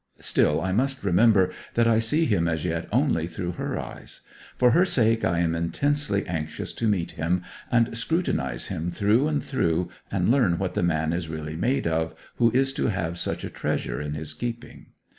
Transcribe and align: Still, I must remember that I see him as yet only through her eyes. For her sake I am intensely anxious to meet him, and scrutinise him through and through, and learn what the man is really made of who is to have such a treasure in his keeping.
Still, 0.19 0.59
I 0.59 0.71
must 0.71 1.03
remember 1.03 1.51
that 1.75 1.87
I 1.87 1.99
see 1.99 2.25
him 2.25 2.47
as 2.47 2.65
yet 2.65 2.89
only 2.91 3.27
through 3.27 3.51
her 3.51 3.77
eyes. 3.77 4.21
For 4.57 4.71
her 4.71 4.83
sake 4.83 5.23
I 5.23 5.41
am 5.41 5.53
intensely 5.53 6.25
anxious 6.25 6.73
to 6.73 6.87
meet 6.87 7.11
him, 7.11 7.43
and 7.71 7.95
scrutinise 7.95 8.69
him 8.69 8.89
through 8.89 9.27
and 9.27 9.43
through, 9.45 9.89
and 10.11 10.31
learn 10.31 10.57
what 10.57 10.73
the 10.73 10.81
man 10.81 11.13
is 11.13 11.29
really 11.29 11.55
made 11.55 11.85
of 11.85 12.15
who 12.37 12.49
is 12.49 12.73
to 12.73 12.87
have 12.87 13.19
such 13.19 13.43
a 13.43 13.49
treasure 13.51 14.01
in 14.01 14.15
his 14.15 14.33
keeping. 14.33 14.87